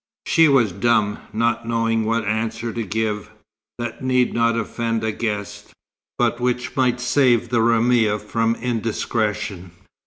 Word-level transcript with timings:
She 0.25 0.47
was 0.47 0.71
dumb, 0.71 1.19
not 1.31 1.67
knowing 1.67 2.05
what 2.05 2.25
answer 2.25 2.73
to 2.73 2.81
give, 2.81 3.29
that 3.77 4.03
need 4.03 4.33
not 4.33 4.57
offend 4.57 5.03
a 5.03 5.11
guest, 5.11 5.73
but 6.17 6.39
which 6.39 6.75
might 6.75 6.99
save 6.99 7.49
the 7.49 7.61
Roumia 7.61 8.17
from 8.17 8.55
indiscretion. 8.55 9.69